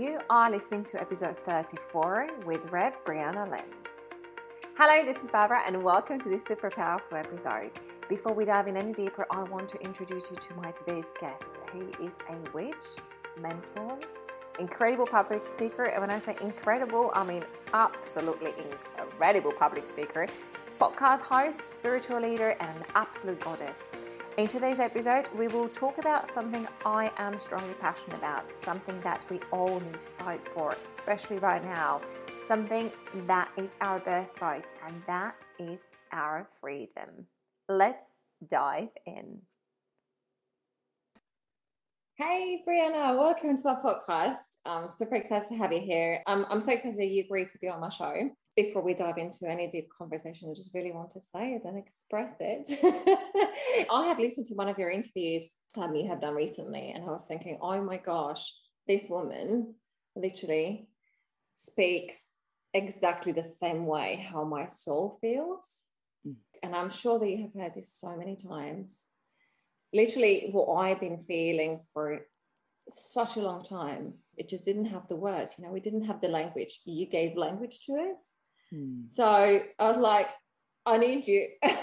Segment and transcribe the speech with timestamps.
[0.00, 3.60] You are listening to episode 34 with Rev Briana Lynn.
[4.78, 7.72] Hello, this is Barbara, and welcome to this super powerful episode.
[8.08, 11.60] Before we dive in any deeper, I want to introduce you to my today's guest.
[11.74, 12.86] He is a witch,
[13.42, 13.98] mentor,
[14.58, 15.84] incredible public speaker.
[15.84, 17.44] And when I say incredible, I mean
[17.74, 18.54] absolutely
[18.98, 20.26] incredible public speaker,
[20.80, 23.90] podcast host, spiritual leader, and an absolute goddess.
[24.40, 29.22] In today's episode, we will talk about something I am strongly passionate about, something that
[29.28, 32.00] we all need to fight for, especially right now,
[32.40, 32.90] something
[33.26, 37.26] that is our birthright, and that is our freedom.
[37.68, 39.42] Let's dive in.
[42.14, 44.56] Hey, Briana, welcome to my podcast.
[44.64, 46.22] I'm super excited to have you here.
[46.26, 48.30] Um, I'm so excited you agreed to be on my show
[48.62, 51.78] before we dive into any deep conversation, I just really want to say it and
[51.78, 52.68] express it.
[53.90, 57.10] I have listened to one of your interviews um, you have done recently, and I
[57.10, 58.52] was thinking, oh my gosh,
[58.86, 59.74] this woman
[60.16, 60.88] literally
[61.52, 62.32] speaks
[62.74, 65.84] exactly the same way how my soul feels.
[66.26, 66.34] Mm.
[66.62, 69.08] And I'm sure that you have heard this so many times.
[69.92, 72.20] Literally, what I've been feeling for
[72.88, 75.54] such a long time, it just didn't have the words.
[75.56, 76.80] You know, we didn't have the language.
[76.84, 78.26] You gave language to it.
[78.72, 79.06] Hmm.
[79.06, 80.30] So I was like,
[80.86, 81.46] I need you.
[81.62, 81.70] Yeah.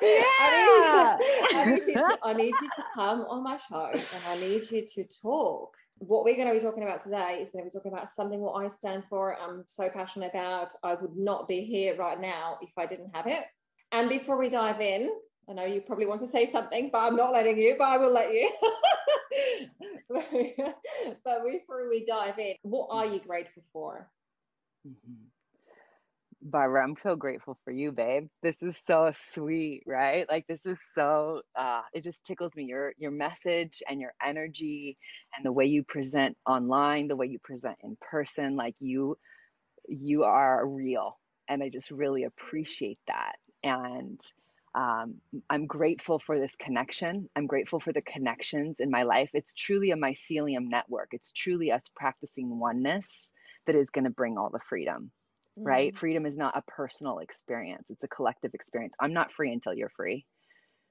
[0.00, 1.14] I,
[1.52, 4.40] need, I, need you to, I need you to come on my show and I
[4.40, 5.76] need you to talk.
[5.98, 8.40] What we're going to be talking about today is going to be talking about something
[8.40, 9.36] what I stand for.
[9.36, 10.72] I'm so passionate about.
[10.82, 13.44] I would not be here right now if I didn't have it.
[13.92, 15.10] And before we dive in,
[15.48, 17.96] I know you probably want to say something, but I'm not letting you, but I
[17.96, 18.50] will let you.
[21.24, 24.10] but before we dive in, what are you grateful for?
[24.86, 25.24] Mm-hmm.
[26.42, 28.28] Barbara, I'm so grateful for you, babe.
[28.42, 30.28] This is so sweet, right?
[30.30, 34.98] Like this is so uh it just tickles me your your message and your energy
[35.36, 39.18] and the way you present online, the way you present in person, like you
[39.88, 43.36] you are real and I just really appreciate that.
[43.64, 44.20] And
[44.74, 45.16] um,
[45.50, 47.28] I'm grateful for this connection.
[47.36, 49.30] I'm grateful for the connections in my life.
[49.34, 51.10] It's truly a mycelium network.
[51.12, 53.32] It's truly us practicing oneness
[53.66, 55.10] that is going to bring all the freedom
[55.62, 55.94] right?
[55.94, 55.98] Mm.
[55.98, 58.94] Freedom is not a personal experience, it's a collective experience.
[59.00, 60.24] I'm not free until you're free.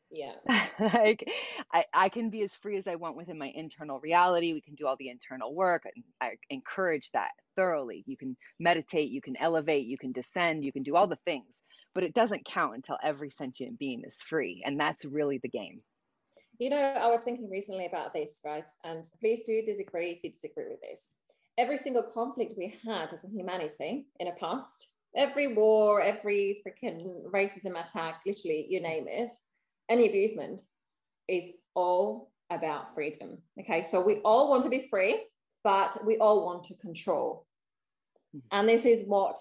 [0.09, 0.33] Yeah.
[0.79, 1.29] like
[1.73, 4.53] I, I can be as free as I want within my internal reality.
[4.53, 5.83] We can do all the internal work.
[5.85, 8.03] And I encourage that thoroughly.
[8.07, 11.61] You can meditate, you can elevate, you can descend, you can do all the things,
[11.94, 14.63] but it doesn't count until every sentient being is free.
[14.66, 15.81] And that's really the game.
[16.59, 18.67] You know, I was thinking recently about this, right?
[18.84, 21.09] And please do disagree if you disagree with this
[21.57, 27.25] every single conflict we had as a humanity in a past, every war, every freaking
[27.31, 29.31] racism attack, literally, you name it,
[29.90, 30.62] any abusement
[31.28, 33.38] is all about freedom.
[33.59, 35.25] Okay, so we all want to be free,
[35.63, 37.46] but we all want to control.
[38.35, 38.40] Mm-hmm.
[38.51, 39.38] And this is what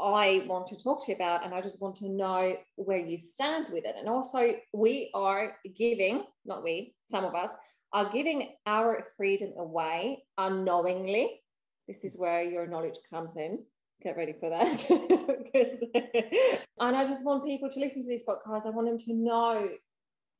[0.00, 1.44] I want to talk to you about.
[1.44, 3.94] And I just want to know where you stand with it.
[3.98, 7.54] And also, we are giving, not we, some of us,
[7.92, 11.41] are giving our freedom away unknowingly
[11.88, 13.64] this is where your knowledge comes in.
[14.02, 14.90] Get ready for that.
[16.80, 18.66] and I just want people to listen to these podcasts.
[18.66, 19.68] I want them to know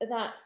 [0.00, 0.40] that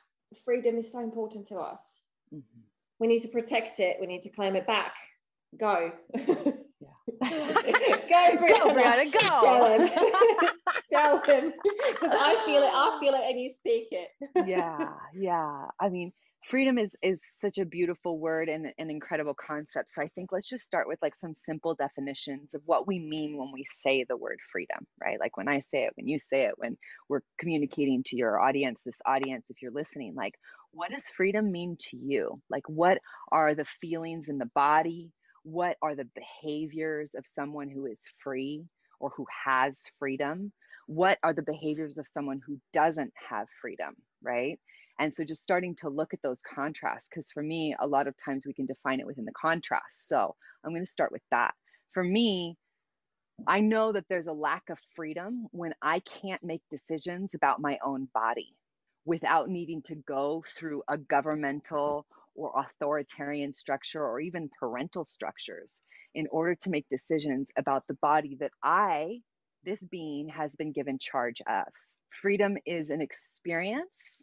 [0.44, 2.02] freedom is so important to us.
[2.34, 2.60] Mm-hmm.
[2.98, 3.96] We need to protect it.
[4.00, 4.94] We need to claim it back.
[5.58, 5.92] Go.
[6.14, 6.24] go,
[7.22, 8.08] Briana.
[8.08, 9.18] Go, Briana, go.
[9.40, 9.88] Tell him.
[10.90, 11.52] Tell him.
[11.90, 12.70] Because I feel it.
[12.72, 14.08] I feel it and you speak it.
[14.46, 14.88] yeah.
[15.14, 15.66] Yeah.
[15.80, 16.12] I mean,
[16.48, 19.90] freedom is is such a beautiful word and an incredible concept.
[19.90, 23.36] So i think let's just start with like some simple definitions of what we mean
[23.36, 25.20] when we say the word freedom right?
[25.20, 26.76] Like when i say it when you say it when
[27.08, 30.34] we're communicating to your audience this audience if you're listening like
[30.72, 32.40] what does freedom mean to you?
[32.50, 32.98] Like what
[33.32, 35.10] are the feelings in the body?
[35.42, 38.64] What are the behaviors of someone who is free
[39.00, 40.52] or who has freedom?
[40.86, 44.58] What are the behaviors of someone who doesn't have freedom right
[44.98, 48.14] and so just starting to look at those contrasts, because for me, a lot of
[48.16, 50.08] times we can define it within the contrast.
[50.08, 50.34] So
[50.64, 51.54] I'm going to start with that.
[51.92, 52.56] For me,
[53.46, 57.78] I know that there's a lack of freedom when I can't make decisions about my
[57.84, 58.54] own body
[59.04, 65.80] without needing to go through a governmental or authoritarian structure or even parental structures
[66.14, 69.20] in order to make decisions about the body that I,
[69.64, 71.64] this being, has been given charge of.
[72.22, 74.22] Freedom is an experience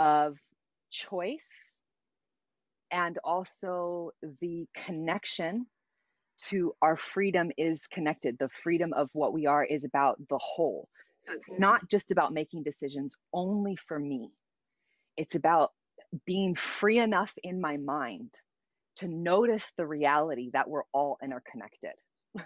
[0.00, 0.36] of
[0.90, 1.48] choice
[2.90, 4.10] and also
[4.40, 5.66] the connection
[6.38, 8.36] to our freedom is connected.
[8.38, 10.88] The freedom of what we are is about the whole.
[11.18, 14.30] So it's not just about making decisions only for me,
[15.16, 15.70] it's about
[16.26, 18.30] being free enough in my mind
[18.96, 21.92] to notice the reality that we're all interconnected.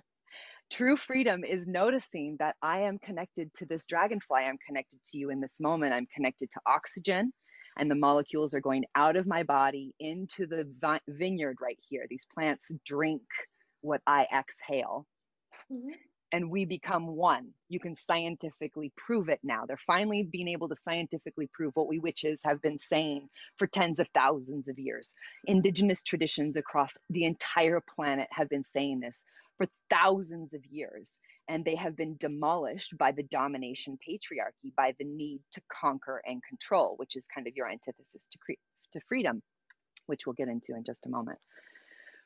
[0.72, 4.40] True freedom is noticing that I am connected to this dragonfly.
[4.40, 5.94] I'm connected to you in this moment.
[5.94, 7.32] I'm connected to oxygen,
[7.78, 10.68] and the molecules are going out of my body into the
[11.08, 12.06] vineyard right here.
[12.08, 13.22] These plants drink
[13.80, 15.06] what I exhale.
[15.72, 15.92] Mm-hmm
[16.34, 17.50] and we become one.
[17.68, 19.66] You can scientifically prove it now.
[19.66, 24.00] They're finally being able to scientifically prove what we witches have been saying for tens
[24.00, 25.14] of thousands of years.
[25.46, 29.22] Indigenous traditions across the entire planet have been saying this
[29.58, 35.04] for thousands of years, and they have been demolished by the domination patriarchy, by the
[35.04, 38.52] need to conquer and control, which is kind of your antithesis to, cre-
[38.92, 39.42] to freedom,
[40.06, 41.38] which we'll get into in just a moment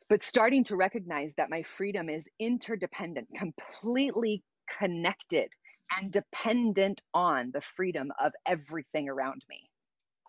[0.08, 4.42] but starting to recognize that my freedom is interdependent, completely
[4.78, 5.50] connected
[5.98, 9.70] and dependent on the freedom of everything around me.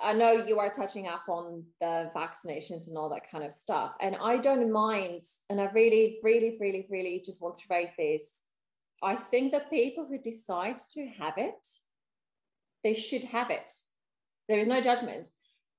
[0.01, 3.95] I know you are touching up on the vaccinations and all that kind of stuff.
[3.99, 5.25] And I don't mind.
[5.49, 8.43] And I really, really, really, really just want to raise this.
[9.01, 11.67] I think the people who decide to have it,
[12.83, 13.71] they should have it.
[14.47, 15.29] There is no judgment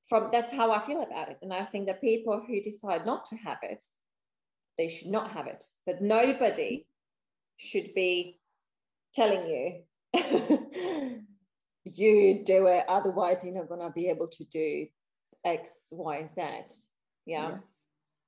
[0.08, 1.38] from that's how I feel about it.
[1.42, 3.82] And I think the people who decide not to have it,
[4.78, 5.64] they should not have it.
[5.86, 6.86] But nobody
[7.56, 8.40] should be
[9.14, 9.82] telling you
[11.84, 14.86] you do it, otherwise you're not gonna be able to do
[15.44, 16.42] X, Y, Z.
[17.26, 17.50] Yeah.
[17.50, 17.60] Yes.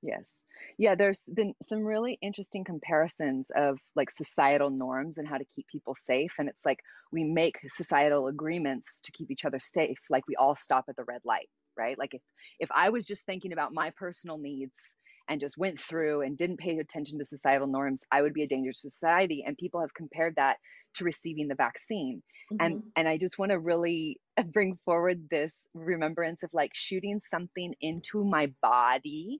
[0.01, 0.42] Yes.
[0.77, 5.67] Yeah, there's been some really interesting comparisons of like societal norms and how to keep
[5.67, 6.33] people safe.
[6.39, 6.79] And it's like
[7.11, 11.03] we make societal agreements to keep each other safe, like we all stop at the
[11.03, 12.21] red light right like if
[12.59, 14.95] if i was just thinking about my personal needs
[15.29, 18.47] and just went through and didn't pay attention to societal norms i would be a
[18.47, 20.57] danger to society and people have compared that
[20.93, 22.21] to receiving the vaccine
[22.51, 22.65] mm-hmm.
[22.65, 24.19] and and i just want to really
[24.53, 29.39] bring forward this remembrance of like shooting something into my body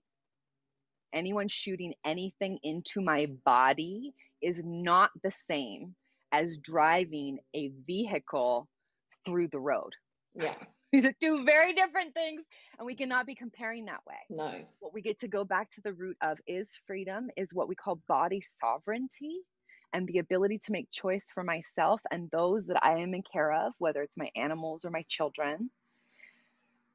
[1.14, 5.96] anyone shooting anything into my body is not the same
[6.32, 8.68] as driving a vehicle
[9.26, 9.94] through the road
[10.36, 10.56] yeah
[10.94, 12.44] these are two very different things,
[12.78, 14.16] and we cannot be comparing that way.
[14.30, 14.54] No.
[14.80, 17.74] What we get to go back to the root of is freedom, is what we
[17.74, 19.40] call body sovereignty
[19.94, 23.52] and the ability to make choice for myself and those that I am in care
[23.52, 25.72] of, whether it's my animals or my children.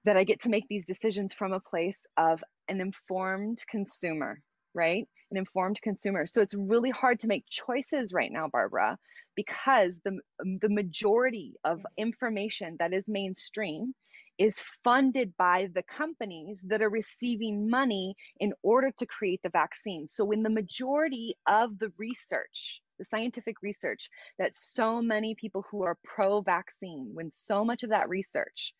[0.04, 4.40] That I get to make these decisions from a place of an informed consumer,
[4.74, 5.06] right?
[5.30, 6.26] An informed consumer.
[6.26, 8.98] So it's really hard to make choices right now, Barbara,
[9.36, 13.94] because the, um, the majority of information that is mainstream
[14.38, 20.06] is funded by the companies that are receiving money in order to create the vaccine.
[20.08, 24.08] So, when the majority of the research, the scientific research
[24.38, 28.74] that so many people who are pro vaccine, when so much of that research,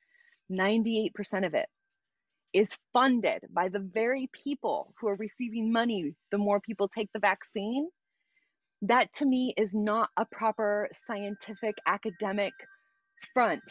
[0.51, 1.69] 98% of it,
[2.55, 7.21] is funded by the very people who are receiving money, the more people take the
[7.21, 7.89] vaccine,
[8.83, 12.53] that to me is not a proper scientific academic
[13.35, 13.63] front.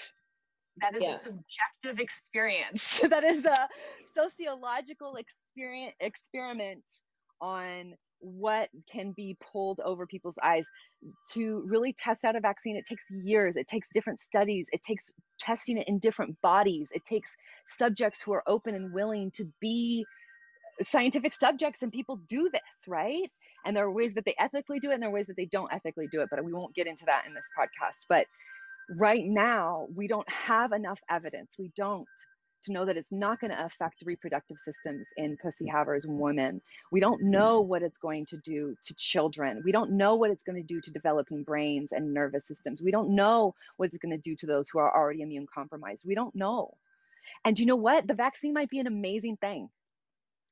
[0.80, 1.16] That is yeah.
[1.16, 3.02] a subjective experience.
[3.10, 3.68] That is a
[4.16, 6.84] sociological experience experiment
[7.42, 10.66] on what can be pulled over people's eyes.
[11.34, 13.56] To really test out a vaccine it takes years.
[13.56, 14.68] It takes different studies.
[14.72, 16.90] It takes testing it in different bodies.
[16.94, 17.36] It takes
[17.78, 20.06] subjects who are open and willing to be
[20.86, 23.32] scientific subjects and people do this right?
[23.66, 25.46] And there are ways that they ethically do it and there are ways that they
[25.46, 28.06] don't ethically do it but we won't get into that in this podcast.
[28.08, 28.28] But
[28.98, 31.56] right now we don't have enough evidence.
[31.58, 32.08] We don't
[32.68, 35.72] to know that it's not going to affect reproductive systems in pussy mm.
[35.72, 37.30] havers and women we don't mm.
[37.30, 40.68] know what it's going to do to children we don't know what it's going to
[40.68, 44.36] do to developing brains and nervous systems we don't know what it's going to do
[44.36, 46.74] to those who are already immune compromised we don't know
[47.44, 49.70] and you know what the vaccine might be an amazing thing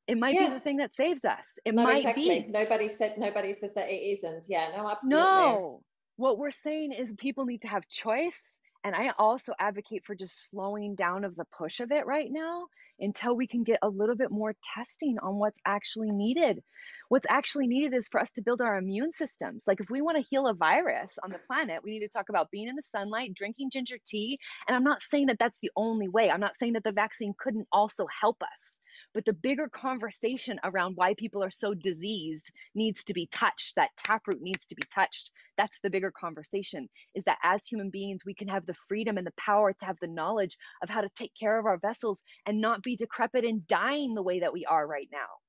[0.07, 0.49] it might yeah.
[0.49, 1.57] be the thing that saves us.
[1.65, 2.41] It no, might exactly.
[2.41, 2.51] be.
[2.51, 4.45] Nobody said nobody says that it isn't.
[4.47, 5.23] Yeah, no, absolutely.
[5.23, 5.81] No.
[6.17, 8.39] What we're saying is people need to have choice.
[8.85, 12.67] And I also advocate for just slowing down of the push of it right now
[12.99, 16.63] until we can get a little bit more testing on what's actually needed.
[17.09, 19.65] What's actually needed is for us to build our immune systems.
[19.67, 22.29] Like, if we want to heal a virus on the planet, we need to talk
[22.29, 24.39] about being in the sunlight, drinking ginger tea.
[24.67, 26.29] And I'm not saying that that's the only way.
[26.29, 28.79] I'm not saying that the vaccine couldn't also help us.
[29.15, 33.77] But the bigger conversation around why people are so diseased needs to be touched.
[33.77, 35.31] That taproot needs to be touched.
[35.57, 39.25] That's the bigger conversation is that as human beings, we can have the freedom and
[39.25, 42.59] the power to have the knowledge of how to take care of our vessels and
[42.59, 45.39] not be decrepit and dying the way that we are right now.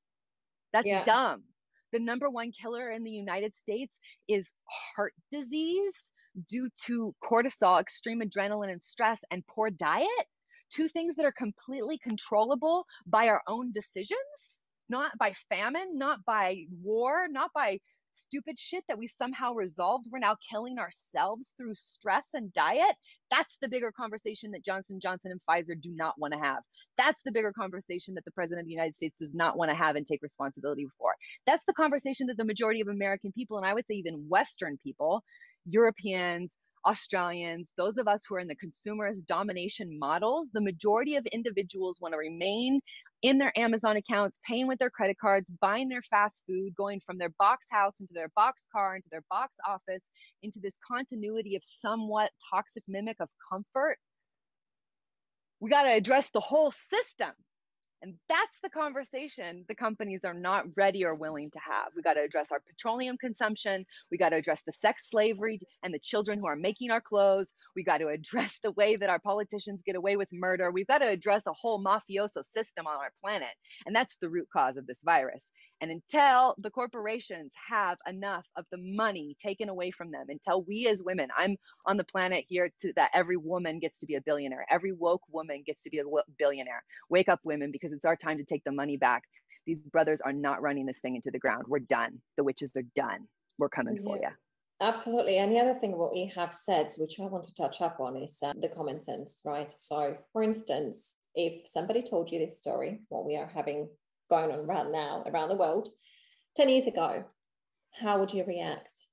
[0.73, 1.04] That's yeah.
[1.04, 1.42] dumb.
[1.92, 4.49] The number one killer in the United States is
[4.94, 6.04] heart disease
[6.49, 10.08] due to cortisol, extreme adrenaline and stress, and poor diet
[10.70, 16.64] two things that are completely controllable by our own decisions not by famine, not by
[16.82, 17.78] war, not by
[18.12, 20.06] stupid shit that we've somehow resolved.
[20.11, 22.96] We're now killing ourselves through stress and diet.
[23.30, 26.62] That's the bigger conversation that Johnson Johnson and Pfizer do not want to have.
[26.96, 29.76] That's the bigger conversation that the president of the United States does not want to
[29.76, 31.14] have and take responsibility for.
[31.44, 34.78] That's the conversation that the majority of American people and I would say even western
[34.82, 35.23] people,
[35.66, 36.50] Europeans,
[36.86, 42.00] Australians, those of us who are in the consumerist domination models, the majority of individuals
[42.00, 42.80] want to remain
[43.22, 47.18] in their Amazon accounts, paying with their credit cards, buying their fast food, going from
[47.18, 50.04] their box house into their box car, into their box office,
[50.42, 53.98] into this continuity of somewhat toxic mimic of comfort.
[55.58, 57.32] We got to address the whole system.
[58.02, 61.88] And that's the conversation the companies are not ready or willing to have.
[61.96, 63.86] We got to address our petroleum consumption.
[64.10, 67.52] We got to address the sex slavery and the children who are making our clothes.
[67.74, 70.70] We got to address the way that our politicians get away with murder.
[70.70, 73.54] We've got to address a whole mafioso system on our planet.
[73.86, 75.48] And that's the root cause of this virus.
[75.80, 80.87] And until the corporations have enough of the money taken away from them, until we
[80.88, 84.21] as women, I'm on the planet here to that every woman gets to be a
[84.21, 86.04] billionaire, every woke woman gets to be a
[86.38, 86.83] billionaire.
[87.11, 89.23] Wake up, women, because it's our time to take the money back.
[89.66, 91.64] These brothers are not running this thing into the ground.
[91.66, 92.21] We're done.
[92.37, 93.26] The witches are done.
[93.59, 94.02] We're coming yeah.
[94.02, 94.28] for you.
[94.80, 95.38] Absolutely.
[95.38, 98.16] And the other thing what we have said, which I want to touch up on,
[98.16, 99.71] is um, the common sense, right?
[99.73, 103.88] So, for instance, if somebody told you this story, what we are having
[104.28, 105.88] going on right now around the world.
[106.56, 107.25] 10 years ago
[108.00, 109.06] how would you react?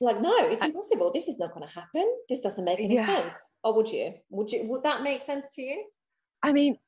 [0.00, 1.12] Like no it's impossible.
[1.12, 2.06] This is not going to happen.
[2.28, 3.06] This doesn't make any yeah.
[3.06, 3.36] sense.
[3.62, 4.14] Or would you?
[4.30, 5.84] Would you would that make sense to you?
[6.42, 6.78] I mean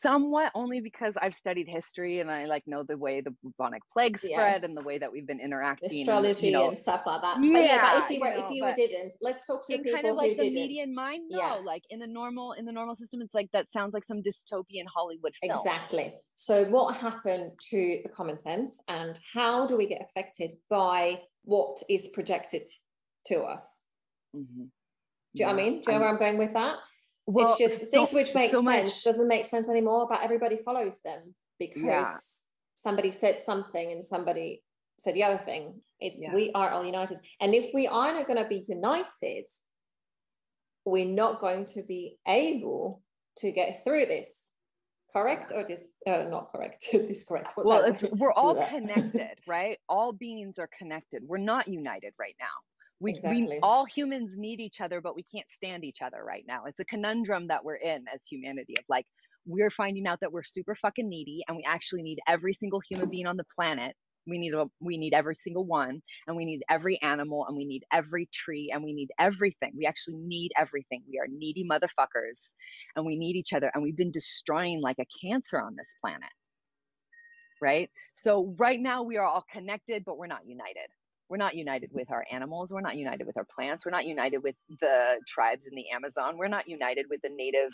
[0.00, 4.18] somewhat only because I've studied history and I like know the way the bubonic plague
[4.18, 4.64] spread yeah.
[4.66, 7.42] and the way that we've been interacting, astrology and, you know, and stuff like that.
[7.42, 9.92] Yeah, but yeah, but if you were, know, if you didn't, let's talk to people
[9.92, 10.54] kind of like the didn't.
[10.54, 11.24] median mind.
[11.30, 11.54] No, yeah.
[11.64, 14.84] like in the normal in the normal system, it's like that sounds like some dystopian
[14.94, 15.58] Hollywood film.
[15.58, 16.14] Exactly.
[16.34, 21.78] So what happened to the common sense, and how do we get affected by what
[21.88, 22.62] is projected
[23.26, 23.80] to us?
[24.36, 24.64] Mm-hmm.
[25.34, 25.80] Do you know what I mean?
[25.80, 26.76] Do you know where I'm going with that?
[27.26, 29.04] Well, it's just so, things which make so sense much.
[29.04, 32.16] doesn't make sense anymore but everybody follows them because yeah.
[32.74, 34.62] somebody said something and somebody
[34.98, 35.80] said the other thing.
[36.00, 36.34] It's yeah.
[36.34, 37.18] we are all united.
[37.40, 39.46] And if we are not going to be united
[40.84, 43.02] we're not going to be able
[43.36, 44.48] to get through this.
[45.12, 49.78] Correct or this uh, not correct this correct well we're all connected right?
[49.86, 51.22] All beings are connected.
[51.22, 52.46] We're not united right now
[53.02, 53.46] we, exactly.
[53.46, 56.64] we all humans need each other but we can't stand each other right now.
[56.66, 59.06] It's a conundrum that we're in as humanity of like
[59.44, 63.10] we're finding out that we're super fucking needy and we actually need every single human
[63.10, 63.96] being on the planet.
[64.24, 67.64] We need a, we need every single one and we need every animal and we
[67.64, 69.72] need every tree and we need everything.
[69.76, 71.02] We actually need everything.
[71.10, 72.54] We are needy motherfuckers
[72.94, 76.30] and we need each other and we've been destroying like a cancer on this planet.
[77.60, 77.90] Right?
[78.14, 80.86] So right now we are all connected but we're not united
[81.32, 82.70] we're not united with our animals.
[82.70, 83.86] We're not united with our plants.
[83.86, 86.36] We're not united with the tribes in the Amazon.
[86.36, 87.70] We're not united with the native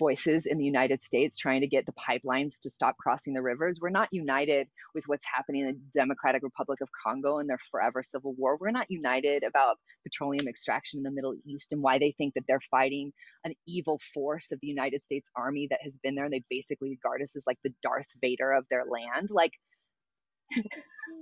[0.00, 3.78] voices in the United States trying to get the pipelines to stop crossing the rivers.
[3.80, 8.02] We're not united with what's happening in the Democratic Republic of Congo and their forever
[8.02, 8.58] civil war.
[8.60, 12.42] We're not united about petroleum extraction in the Middle East and why they think that
[12.48, 13.12] they're fighting
[13.44, 16.90] an evil force of the United States Army that has been there and they basically
[16.90, 19.28] regard us as like the Darth Vader of their land.
[19.30, 19.52] Like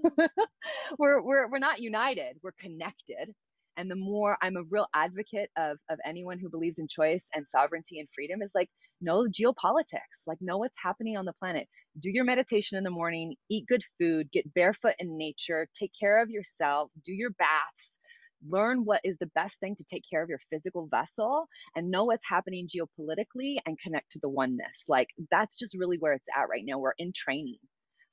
[0.99, 3.32] we're, we're, we're not united, we're connected.
[3.76, 7.46] And the more I'm a real advocate of, of anyone who believes in choice and
[7.49, 8.68] sovereignty and freedom is like,
[9.00, 11.66] know geopolitics, like know what's happening on the planet.
[11.99, 16.22] Do your meditation in the morning, eat good food, get barefoot in nature, take care
[16.22, 18.00] of yourself, do your baths,
[18.46, 22.04] learn what is the best thing to take care of your physical vessel and know
[22.04, 24.84] what's happening geopolitically and connect to the oneness.
[24.88, 26.78] Like that's just really where it's at right now.
[26.78, 27.58] We're in training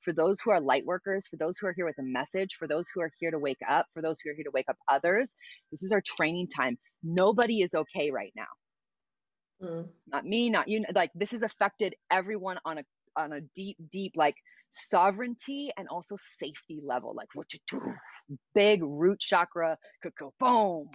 [0.08, 2.66] for those who are light workers, for those who are here with a message, for
[2.66, 4.76] those who are here to wake up, for those who are here to wake up
[4.88, 5.34] others.
[5.70, 6.78] This is our training time.
[7.02, 9.66] Nobody is okay right now.
[9.68, 9.88] Mm.
[10.10, 10.84] Not me, not you.
[10.94, 12.82] Like this has affected everyone on a
[13.16, 14.36] on a deep, deep like
[14.72, 17.14] sovereignty and also safety level.
[17.14, 17.82] Like what you do,
[18.54, 19.76] big root chakra,
[20.18, 20.88] go boom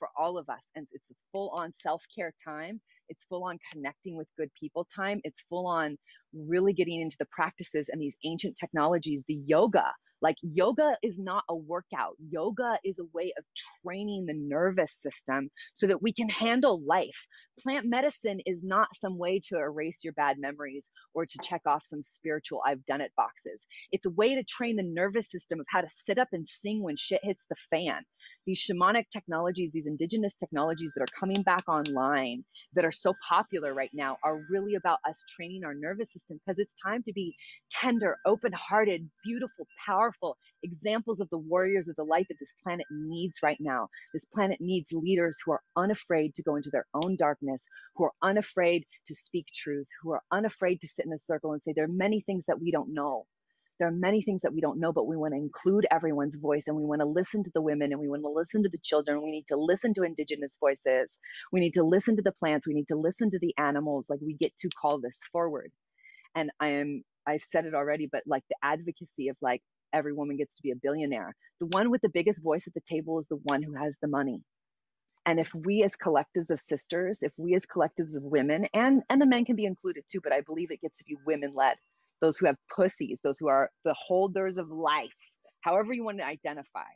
[0.00, 0.66] for all of us.
[0.74, 4.86] And it's a full on self care time it's full on connecting with good people
[4.94, 5.20] time.
[5.24, 5.96] It's full on
[6.34, 9.84] really getting into the practices and these ancient technologies, the yoga.
[10.22, 12.16] Like yoga is not a workout.
[12.30, 13.44] Yoga is a way of
[13.84, 17.26] training the nervous system so that we can handle life.
[17.62, 21.84] plant medicine is not some way to erase your bad memories or to check off
[21.84, 23.66] some spiritual I've done it boxes.
[23.92, 26.82] It's a way to train the nervous system of how to sit up and sing
[26.82, 28.02] when shit hits the fan.
[28.46, 33.74] These shamanic technologies, these indigenous technologies that are coming back online that are so popular
[33.74, 37.36] right now are really about us training our nervous system because it's time to be
[37.70, 42.86] tender, open hearted, beautiful, powerful examples of the warriors of the light that this planet
[42.90, 43.88] needs right now.
[44.14, 47.62] This planet needs leaders who are unafraid to go into their own darkness,
[47.96, 51.62] who are unafraid to speak truth, who are unafraid to sit in a circle and
[51.62, 53.26] say, There are many things that we don't know.
[53.78, 56.64] There are many things that we don't know, but we want to include everyone's voice
[56.66, 58.78] and we want to listen to the women and we want to listen to the
[58.82, 59.22] children.
[59.22, 61.18] We need to listen to indigenous voices.
[61.52, 62.66] We need to listen to the plants.
[62.66, 64.08] We need to listen to the animals.
[64.08, 65.72] Like we get to call this forward.
[66.34, 70.38] And I am, I've said it already, but like the advocacy of like every woman
[70.38, 71.34] gets to be a billionaire.
[71.60, 74.08] The one with the biggest voice at the table is the one who has the
[74.08, 74.42] money.
[75.26, 79.20] And if we as collectives of sisters, if we as collectives of women, and and
[79.20, 81.76] the men can be included too, but I believe it gets to be women led,
[82.20, 85.10] those who have pussies, those who are the holders of life,
[85.60, 86.88] however you want to identify.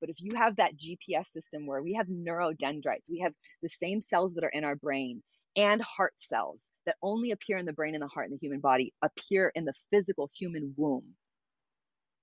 [0.00, 3.32] But if you have that GPS system where we have neurodendrites, we have
[3.62, 5.22] the same cells that are in our brain
[5.56, 8.60] and heart cells that only appear in the brain and the heart in the human
[8.60, 11.04] body appear in the physical human womb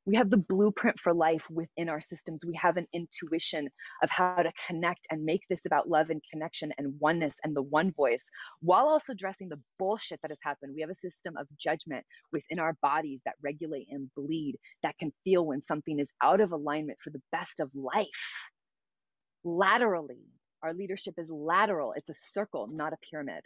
[0.06, 2.46] we have the blueprint for life within our systems.
[2.46, 3.70] We have an intuition
[4.04, 7.64] of how to connect and make this about love and connection and oneness and the
[7.64, 8.26] one voice
[8.62, 10.74] while also addressing the bullshit that has happened.
[10.76, 15.12] We have a system of judgment within our bodies that regulate and bleed, that can
[15.24, 18.08] feel when something is out of alignment for the best of life.
[19.44, 20.24] Laterally,
[20.64, 23.42] our leadership is lateral, it's a circle, not a pyramid.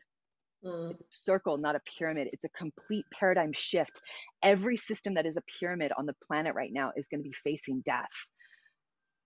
[0.65, 0.91] Mm.
[0.91, 2.29] It's a circle, not a pyramid.
[2.33, 4.01] It's a complete paradigm shift.
[4.43, 7.35] Every system that is a pyramid on the planet right now is going to be
[7.43, 8.09] facing death.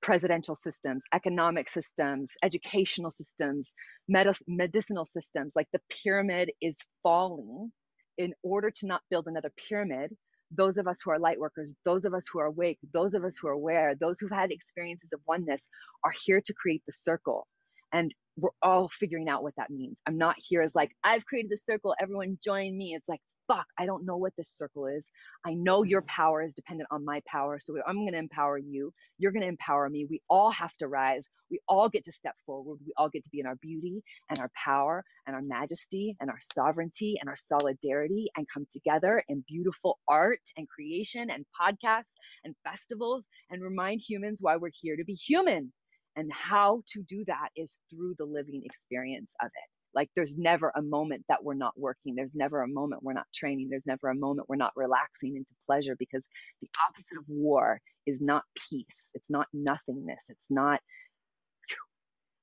[0.02, 3.74] Presidential systems, economic systems, educational systems,
[4.08, 7.72] med- medicinal systems, like the pyramid is falling.
[8.20, 10.16] In order to not build another pyramid,
[10.52, 13.24] those of us who are light workers, those of us who are awake, those of
[13.24, 15.68] us who are aware, those who've had experiences of oneness
[16.06, 17.48] are here to create the circle.
[17.92, 20.00] And we're all figuring out what that means.
[20.08, 22.94] I'm not here as like, I've created this circle, everyone join me.
[22.96, 25.10] It's like, fuck, I don't know what this circle is.
[25.46, 27.60] I know your power is dependent on my power.
[27.60, 28.94] So I'm going to empower you.
[29.18, 30.08] You're going to empower me.
[30.10, 31.30] We all have to rise.
[31.52, 32.80] We all get to step forward.
[32.86, 36.30] We all get to be in our beauty and our power and our majesty and
[36.30, 42.14] our sovereignty and our solidarity and come together in beautiful art and creation and podcasts
[42.44, 45.72] and festivals and remind humans why we're here to be human
[46.16, 49.70] and how to do that is through the living experience of it.
[49.96, 52.16] Like there's never a moment that we're not working.
[52.16, 53.68] There's never a moment we're not training.
[53.70, 56.28] There's never a moment we're not relaxing into pleasure because
[56.62, 59.12] the opposite of war is not peace.
[59.14, 60.24] It's not nothingness.
[60.30, 60.80] It's not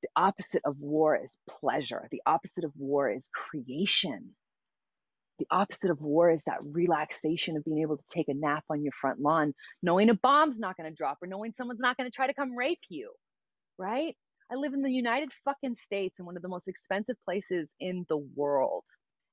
[0.03, 2.09] the opposite of war is pleasure.
[2.11, 4.31] The opposite of war is creation.
[5.39, 8.83] The opposite of war is that relaxation of being able to take a nap on
[8.83, 9.53] your front lawn,
[9.83, 12.35] knowing a bomb's not going to drop or knowing someone's not going to try to
[12.35, 13.13] come rape you
[13.81, 14.17] right?
[14.53, 18.05] I live in the United fucking States in one of the most expensive places in
[18.09, 18.85] the world.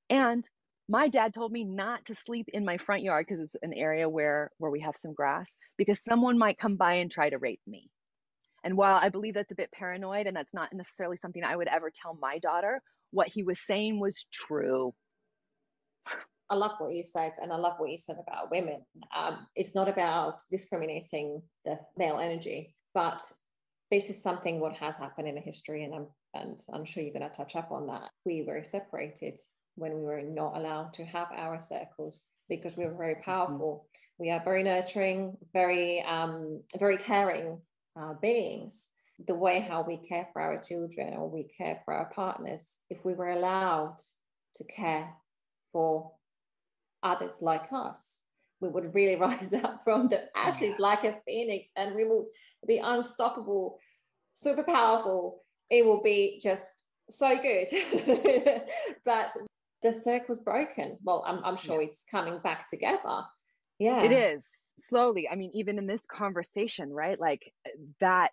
[0.10, 0.48] And
[0.88, 4.08] my dad told me not to sleep in my front yard because it's an area
[4.08, 7.60] where where we have some grass because someone might come by and try to rape
[7.68, 7.90] me.
[8.64, 11.68] And while I believe that's a bit paranoid and that's not necessarily something I would
[11.68, 12.82] ever tell my daughter,
[13.12, 14.94] what he was saying was true.
[16.50, 18.82] I love what you said, and I love what you said about women.
[19.16, 23.22] Um, it's not about discriminating the male energy, but
[23.90, 27.14] this is something what has happened in the history, and I'm and I'm sure you're
[27.14, 28.10] going to touch up on that.
[28.26, 29.38] We were separated
[29.76, 33.24] when we were not allowed to have our circles because we were very mm-hmm.
[33.24, 33.88] powerful.
[33.88, 34.24] Mm-hmm.
[34.24, 37.62] We are very nurturing, very um, very caring
[38.00, 38.90] uh, beings.
[39.26, 43.04] The way how we care for our children or we care for our partners, if
[43.04, 43.96] we were allowed
[44.56, 45.10] to care
[45.72, 46.12] for
[47.02, 48.22] others like us,
[48.60, 50.86] we would really rise up from the ashes yeah.
[50.86, 52.26] like a phoenix and we would
[52.68, 53.80] be unstoppable,
[54.34, 55.44] super powerful.
[55.70, 57.68] It will be just so good.
[59.06, 59.32] but
[59.84, 60.98] the circle's broken.
[61.04, 61.88] Well, I'm, I'm sure yeah.
[61.88, 63.22] it's coming back together.
[63.80, 64.04] Yeah.
[64.04, 64.44] It is
[64.80, 65.30] slowly.
[65.30, 67.20] I mean, even in this conversation, right?
[67.20, 68.32] Like uh, that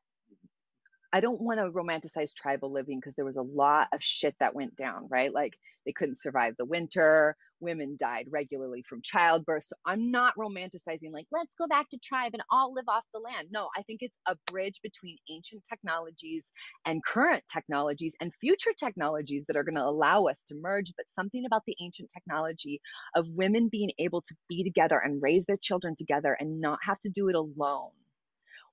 [1.12, 4.54] I don't want to romanticize tribal living because there was a lot of shit that
[4.54, 5.32] went down, right?
[5.32, 5.54] Like
[5.86, 9.64] they couldn't survive the winter, women died regularly from childbirth.
[9.64, 13.20] So I'm not romanticizing like let's go back to tribe and all live off the
[13.20, 13.48] land.
[13.50, 16.44] No, I think it's a bridge between ancient technologies
[16.86, 21.06] and current technologies and future technologies that are going to allow us to merge, but
[21.08, 22.80] something about the ancient technology
[23.16, 27.00] of women being able to be together and raise their children together and not have
[27.00, 27.90] to do it alone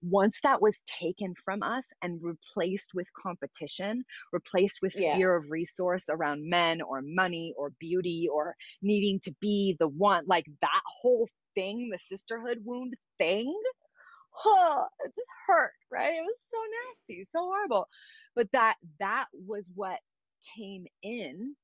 [0.01, 5.11] once that was taken from us and replaced with competition, replaced with Yeah.
[5.11, 10.25] fear of resource around men or money or beauty or needing to be the one,
[10.27, 13.53] like that whole thing, the sisterhood wound thing,
[14.31, 16.15] huh, it just hurt, right?
[16.15, 16.57] It was so
[16.89, 17.87] nasty, so horrible.
[18.35, 19.99] But that that was what
[20.57, 21.55] came in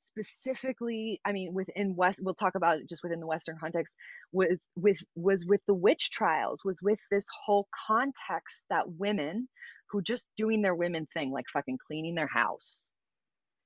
[0.00, 3.96] specifically i mean within west we'll talk about just within the western context
[4.32, 9.48] with with was with the witch trials was with this whole context that women
[9.90, 12.90] who just doing their women thing like fucking cleaning their house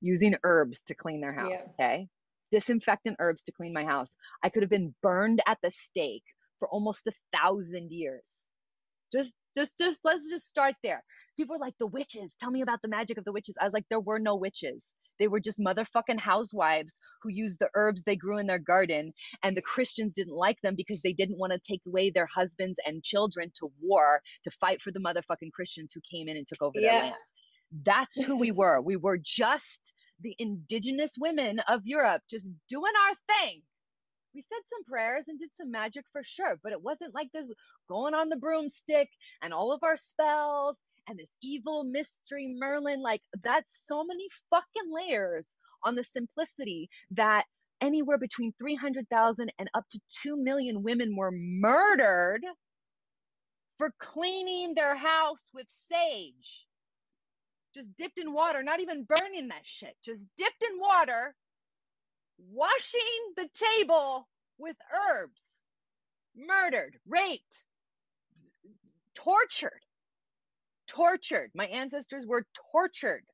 [0.03, 1.43] using herbs to clean their Yeah.
[1.57, 2.09] house okay?
[2.53, 4.17] Disinfectant herbs to clean my house.
[4.45, 6.25] I could have been burned at the stake
[6.61, 8.49] for almost a thousand years.
[9.13, 11.05] Just just just let's just start there.
[11.39, 13.57] People are like the witches tell me about the magic of the witches.
[13.61, 14.87] I was like there were no witches
[15.19, 19.57] they were just motherfucking housewives who used the herbs they grew in their garden and
[19.57, 23.03] the christians didn't like them because they didn't want to take away their husbands and
[23.03, 26.81] children to war to fight for the motherfucking christians who came in and took over
[26.81, 27.15] their land.
[27.85, 28.81] That's who we were.
[28.81, 33.63] We were just the indigenous women of europe just doing our thing.
[34.35, 37.53] We said some prayers and did some magic for sure, but it wasn't like this
[37.89, 39.09] going on the broomstick
[39.43, 40.77] and all of our spells
[41.09, 43.03] and this evil mystery Merlin.
[43.03, 45.47] Like, that's so many fucking layers
[45.85, 47.45] on the simplicity that
[47.81, 52.43] anywhere between 300,000 and up to 2 million women were murdered
[53.79, 56.67] for cleaning their house with sage.
[57.75, 61.35] Just dipped in water, not even burning that shit, just dipped in water
[62.39, 63.01] washing
[63.37, 64.77] the table with
[65.11, 65.65] herbs,
[66.37, 67.65] murdered, raped,
[69.15, 69.84] tortured,
[70.87, 71.51] tortured.
[71.55, 73.25] My ancestors were tortured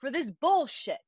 [0.00, 0.98] for this bullshit,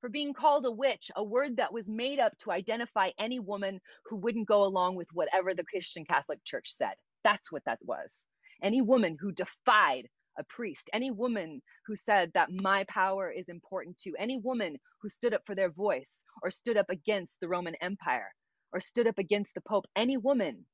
[0.00, 3.80] for being called a witch, a word that was made up to identify any woman
[4.06, 6.94] who wouldn't go along with whatever the Christian Catholic Church said.
[7.24, 8.26] That's what that was.
[8.62, 10.08] Any woman who defied
[10.38, 15.08] a priest, any woman who said that my power is important too, any woman who
[15.08, 18.32] stood up for their voice or stood up against the Roman Empire
[18.72, 20.66] or stood up against the Pope, any woman,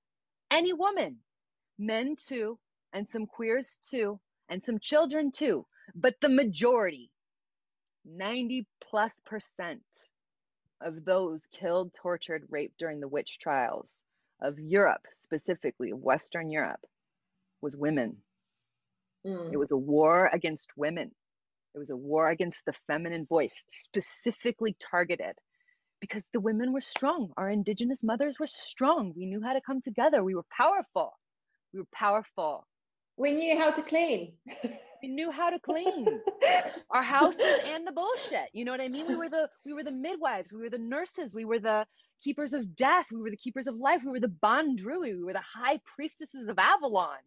[0.50, 1.18] any woman,
[1.78, 2.58] men too,
[2.92, 7.10] and some queers too, and some children too, but the majority,
[8.04, 9.82] 90 plus percent
[10.80, 14.02] of those killed, tortured, raped during the witch trials
[14.40, 16.84] of Europe, specifically of Western Europe,
[17.60, 18.16] was women.
[19.26, 19.52] Mm.
[19.52, 21.14] It was a war against women.
[21.74, 25.36] It was a war against the feminine voice, specifically targeted
[26.00, 27.32] because the women were strong.
[27.36, 29.12] Our indigenous mothers were strong.
[29.14, 30.24] We knew how to come together.
[30.24, 31.18] We were powerful.
[31.72, 32.66] We were powerful.
[33.20, 34.32] We knew how to clean.
[35.02, 36.06] We knew how to clean
[36.90, 38.48] our houses and the bullshit.
[38.54, 39.06] You know what I mean?
[39.08, 40.54] We were the we were the midwives.
[40.54, 41.34] We were the nurses.
[41.34, 41.86] We were the
[42.22, 43.08] keepers of death.
[43.12, 44.00] We were the keepers of life.
[44.02, 45.18] We were the Bandrui.
[45.18, 47.18] We were the high priestesses of Avalon.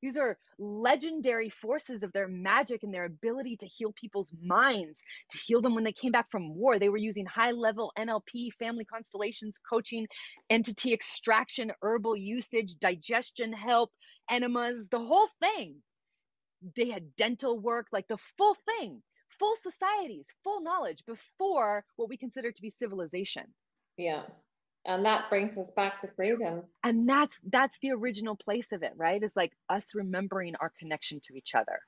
[0.00, 5.38] These are legendary forces of their magic and their ability to heal people's minds, to
[5.38, 6.78] heal them when they came back from war.
[6.78, 10.06] They were using high level NLP, family constellations, coaching,
[10.50, 13.90] entity extraction, herbal usage, digestion help,
[14.30, 15.82] enemas, the whole thing.
[16.76, 19.02] They had dental work, like the full thing,
[19.38, 23.44] full societies, full knowledge before what we consider to be civilization.
[23.96, 24.22] yeah.
[24.84, 26.62] And that brings us back to freedom.
[26.82, 31.20] and that's that's the original place of it right is like us remembering our connection
[31.20, 31.78] to each other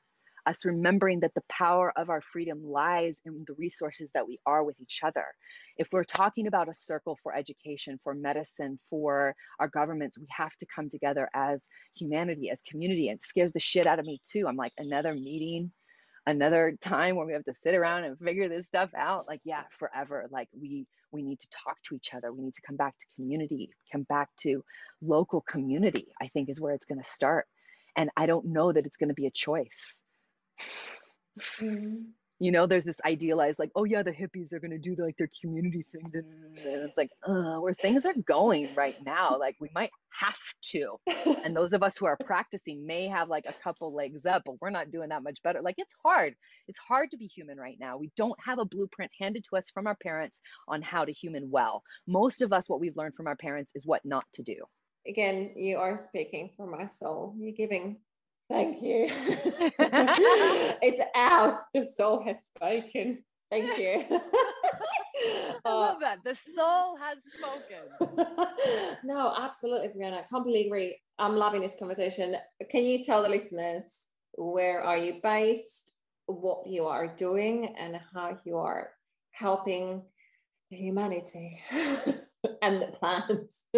[0.46, 4.64] us remembering that the power of our freedom lies in the resources that we are
[4.64, 5.24] with each other.
[5.76, 10.54] If we're talking about a circle for education for medicine for our governments we have
[10.57, 11.61] to come together as
[11.94, 14.46] humanity as community and it scares the shit out of me too.
[14.48, 15.72] I'm like another meeting
[16.26, 19.26] another time where we have to sit around and figure this stuff out.
[19.26, 20.26] Like yeah forever.
[20.30, 22.33] Like we we need to talk to each other.
[22.33, 24.64] We need to come back to community come back to
[25.02, 27.46] local community i think is where it's going to start.
[27.96, 30.02] And i don't know that it's going to be a choice
[32.40, 35.17] You know there's this idealized like oh yeah the hippies are going to do like
[35.17, 36.11] their community thing.
[36.12, 40.38] And it's like uh, where things are going right now like we might have
[40.73, 40.97] to.
[41.45, 44.61] And those of us who are practicing may have like a couple legs up but
[44.61, 45.62] we're not doing that much better.
[45.62, 46.35] Like it's hard.
[46.67, 47.99] It's hard to be human right now.
[47.99, 51.51] We don't have a blueprint handed to us from our parents on how to human
[51.51, 51.83] well.
[52.07, 54.57] Most of us what we've learned from our parents is what not to do.
[55.07, 57.35] Again, you are speaking for my soul.
[57.38, 57.99] You're giving.
[58.50, 59.07] Thank you.
[60.83, 61.59] it's out.
[61.72, 63.24] The soul has spoken.
[63.50, 64.04] Thank you.
[64.20, 68.16] i Oh, love that the soul has spoken
[69.04, 70.18] no, absolutely, Briana.
[70.18, 70.98] I completely agree.
[71.18, 72.37] I'm loving this conversation.
[72.70, 75.92] Can you tell the listeners where are you based,
[76.26, 78.90] what you are doing, and how you are
[79.30, 80.02] helping
[80.70, 81.61] the humanity
[82.62, 83.64] and the plants?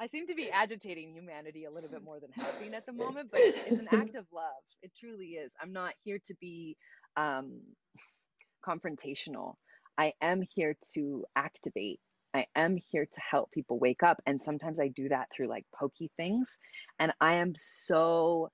[0.00, 3.30] I seem to be agitating humanity a little bit more than helping at the moment,
[3.30, 4.62] but it's an act of love.
[4.82, 5.52] It truly is.
[5.60, 6.76] I'm not here to be
[7.16, 7.60] um,
[8.66, 9.54] confrontational.
[9.96, 12.00] I am here to activate.
[12.34, 14.20] I am here to help people wake up.
[14.26, 16.58] And sometimes I do that through like pokey things.
[16.98, 18.50] And I am so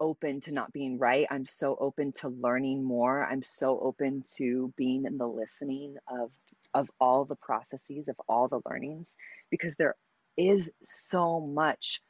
[0.00, 1.26] open to not being right.
[1.30, 3.24] I'm so open to learning more.
[3.24, 6.30] I'm so open to being in the listening of
[6.74, 9.16] of all the processes of all the learnings
[9.50, 9.96] because there
[10.36, 12.00] is so much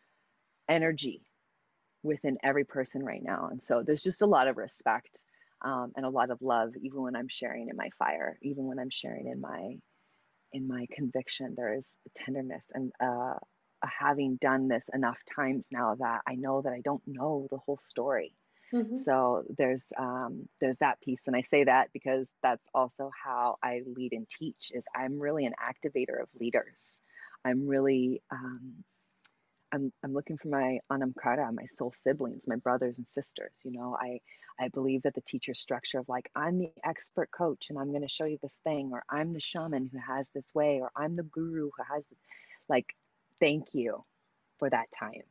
[0.68, 1.22] energy
[2.02, 3.48] within every person right now.
[3.50, 5.24] And so there's just a lot of respect
[5.64, 8.78] um, and a lot of love, even when I'm sharing in my fire, even when
[8.78, 9.76] I'm sharing in my
[10.52, 11.54] in my conviction.
[11.56, 13.34] There is tenderness and uh,
[13.84, 17.80] having done this enough times now that I know that I don't know the whole
[17.82, 18.34] story.
[18.74, 18.96] Mm-hmm.
[18.96, 23.82] So there's um, there's that piece, and I say that because that's also how I
[23.86, 24.72] lead and teach.
[24.72, 27.00] Is I'm really an activator of leaders.
[27.44, 28.84] I'm really um,
[29.72, 33.52] I'm I'm looking for my anam cara, my soul siblings, my brothers and sisters.
[33.64, 34.20] You know, I
[34.60, 38.02] I believe that the teacher structure of like I'm the expert coach and I'm going
[38.02, 41.16] to show you this thing, or I'm the shaman who has this way, or I'm
[41.16, 42.18] the guru who has, this,
[42.68, 42.86] like,
[43.40, 44.04] thank you
[44.58, 45.22] for that time.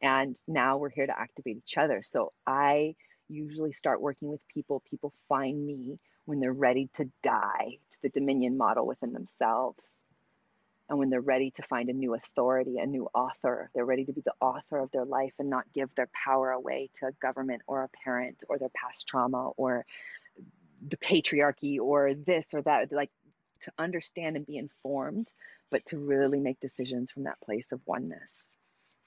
[0.00, 2.02] And now we're here to activate each other.
[2.02, 2.94] So I
[3.28, 4.82] usually start working with people.
[4.88, 9.98] People find me when they're ready to die to the dominion model within themselves
[10.88, 14.12] and when they're ready to find a new authority, a new author, they're ready to
[14.12, 17.62] be the author of their life and not give their power away to a government
[17.66, 19.84] or a parent or their past trauma or
[20.86, 22.90] the patriarchy or this or that.
[22.90, 23.10] Like
[23.60, 25.30] to understand and be informed,
[25.70, 28.46] but to really make decisions from that place of oneness,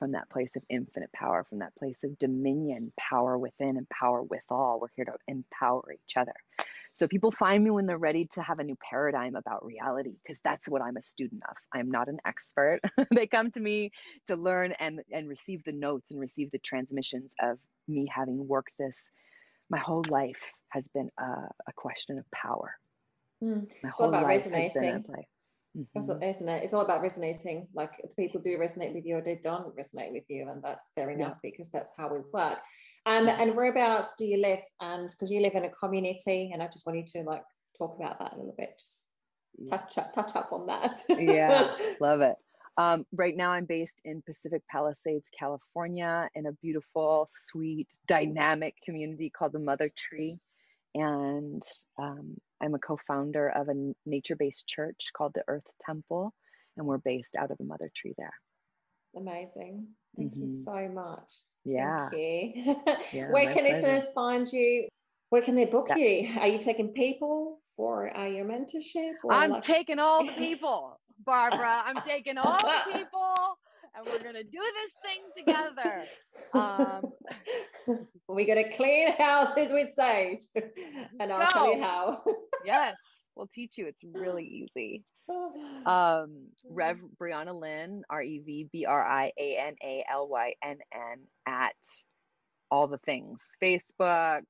[0.01, 4.23] from that place of infinite power, from that place of dominion, power within and power
[4.23, 4.79] with all.
[4.79, 6.33] We're here to empower each other.
[6.93, 10.39] So people find me when they're ready to have a new paradigm about reality because
[10.43, 11.55] that's what I'm a student of.
[11.71, 12.79] I'm not an expert.
[13.15, 13.91] they come to me
[14.25, 18.73] to learn and and receive the notes and receive the transmissions of me having worked
[18.79, 19.11] this.
[19.69, 21.25] My whole life has been a,
[21.67, 22.73] a question of power.
[23.43, 23.71] Mm.
[23.83, 24.83] My it's whole all about life resonating.
[24.83, 25.25] Has been
[25.77, 26.23] Mm-hmm.
[26.23, 26.63] Isn't it?
[26.63, 27.67] It's all about resonating.
[27.73, 31.09] Like people do resonate with you or they don't resonate with you, and that's fair
[31.11, 31.51] enough yeah.
[31.51, 32.57] because that's how we work.
[33.05, 34.59] And and whereabouts do you live?
[34.81, 37.43] And because you live in a community, and I just want you to like
[37.77, 38.71] talk about that a little bit.
[38.77, 39.07] Just
[39.69, 40.93] touch up, touch up on that.
[41.09, 42.35] yeah, love it.
[42.77, 49.29] Um, right now, I'm based in Pacific Palisades, California, in a beautiful, sweet, dynamic community
[49.29, 50.37] called the Mother Tree
[50.93, 51.63] and
[51.97, 56.33] um, I'm a co founder of a nature based church called the Earth Temple,
[56.77, 58.33] and we're based out of the Mother Tree there.
[59.15, 59.87] Amazing.
[60.17, 60.43] Thank mm-hmm.
[60.43, 61.31] you so much.
[61.65, 62.09] Yeah.
[62.09, 62.75] Thank you.
[63.13, 64.87] yeah, Where can listeners find you?
[65.29, 65.95] Where can they book yeah.
[65.95, 66.39] you?
[66.39, 69.13] Are you taking people for uh, your mentorship?
[69.29, 71.83] I'm like- taking all the people, Barbara.
[71.85, 73.57] I'm taking all the people
[73.95, 76.03] and we're gonna do this thing together.
[76.53, 77.11] Um,
[78.27, 80.45] we're gonna clean houses with sage,
[81.19, 82.23] and I'll tell you how.
[82.65, 82.95] yes,
[83.35, 83.87] we'll teach you.
[83.87, 85.03] It's really easy.
[85.85, 90.53] Um, Rev Briana Lynn, R E V B R I A N A L Y
[90.63, 91.73] N N at
[92.69, 94.41] all the things Facebook,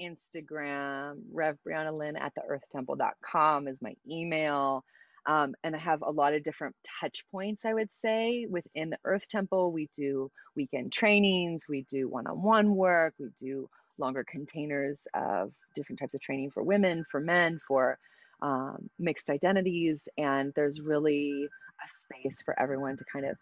[0.00, 4.84] Instagram, Rev Briana Lynn at the earthtemple.com is my email.
[5.26, 8.46] Um, and I have a lot of different touch points, I would say.
[8.48, 13.28] Within the Earth Temple, we do weekend trainings, we do one on one work, we
[13.38, 17.98] do longer containers of different types of training for women, for men, for
[18.40, 20.02] um, mixed identities.
[20.18, 21.46] And there's really
[21.84, 23.36] a space for everyone to kind of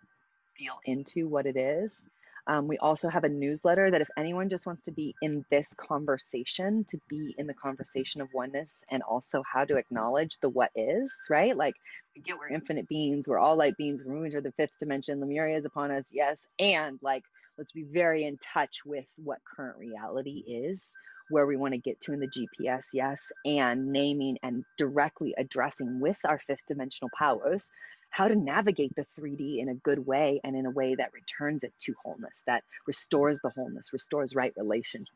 [0.58, 2.04] feel into what it is.
[2.46, 5.68] Um, we also have a newsletter that if anyone just wants to be in this
[5.76, 10.70] conversation, to be in the conversation of oneness and also how to acknowledge the what
[10.74, 11.56] is, right?
[11.56, 11.74] Like
[12.14, 15.20] we get we're infinite beings, we're all light beings, we're moving to the fifth dimension,
[15.20, 16.46] Lemuria is upon us, yes.
[16.58, 17.22] And like
[17.58, 20.96] let's be very in touch with what current reality is,
[21.28, 26.00] where we want to get to in the GPS, yes, and naming and directly addressing
[26.00, 27.70] with our fifth dimensional powers
[28.10, 31.64] how to navigate the 3D in a good way and in a way that returns
[31.64, 35.06] it to wholeness, that restores the wholeness, restores right relation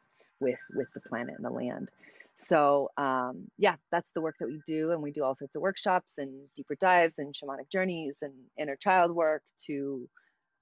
[0.40, 1.90] with with the planet and the land.
[2.36, 5.62] So um, yeah, that's the work that we do, and we do all sorts of
[5.62, 10.08] workshops and deeper dives and shamanic journeys and inner child work to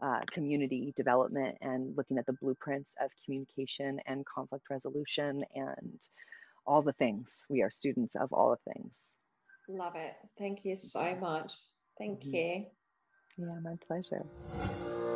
[0.03, 6.09] uh, community development and looking at the blueprints of communication and conflict resolution and
[6.67, 7.47] all the things.
[7.49, 9.05] We are students of all the things.
[9.69, 10.15] Love it.
[10.39, 11.55] Thank you so much.
[11.99, 12.35] Thank mm-hmm.
[12.35, 12.67] you.
[13.39, 14.23] Yeah, my pleasure.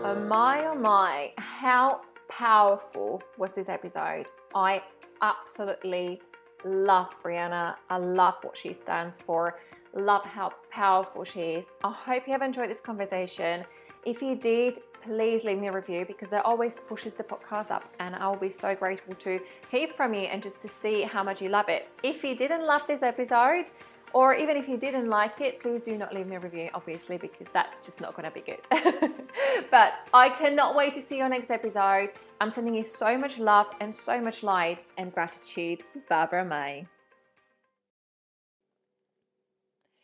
[0.05, 4.27] Oh my, oh my, how powerful was this episode?
[4.55, 4.83] I
[5.23, 6.21] absolutely
[6.65, 7.75] love Briana.
[7.91, 9.59] I love what she stands for.
[9.95, 11.67] Love how powerful she is.
[11.85, 13.65] I hope you have enjoyed this conversation.
[14.05, 17.85] If you did, please leave me a review because that always pushes the podcast up
[17.99, 21.41] and I'll be so grateful to hear from you and just to see how much
[21.41, 21.89] you love it.
[22.03, 23.71] If you didn't love this episode,
[24.17, 27.19] or even if you didn't like it, please do not leave me a review, obviously,
[27.19, 28.67] because that's just not going to be good.
[29.71, 32.15] but I cannot wait to see your next episode.
[32.41, 35.83] I'm sending you so much love and so much light and gratitude.
[36.09, 36.87] Barbara May.